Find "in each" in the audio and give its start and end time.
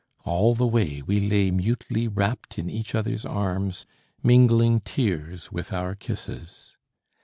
2.57-2.95